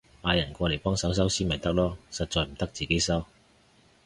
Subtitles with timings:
[0.23, 3.23] 嗌人過嚟幫手收屍咪得囉，實在唔得自己收